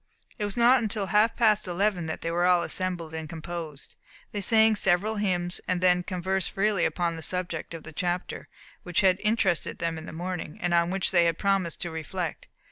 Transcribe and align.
It 0.39 0.45
was 0.45 0.57
not 0.57 0.81
until 0.81 1.05
half 1.05 1.35
past 1.35 1.67
eleven 1.67 2.07
that 2.07 2.21
they 2.21 2.31
were 2.31 2.47
all 2.47 2.63
assembled 2.63 3.13
and 3.13 3.29
composed. 3.29 3.95
They 4.31 4.41
sang 4.41 4.75
several 4.75 5.17
hymns, 5.17 5.61
then 5.67 6.01
conversed 6.01 6.49
freely 6.53 6.85
upon 6.85 7.15
the 7.15 7.21
subject 7.21 7.75
of 7.75 7.83
the 7.83 7.93
chapter, 7.93 8.49
which 8.81 9.01
had 9.01 9.17
interested 9.23 9.77
them 9.77 9.99
in 9.99 10.07
the 10.07 10.11
morning, 10.11 10.57
and 10.59 10.73
on 10.73 10.89
which 10.89 11.11
they 11.11 11.25
had 11.25 11.37
promised 11.37 11.81
to 11.81 11.91
reflect. 11.91 12.47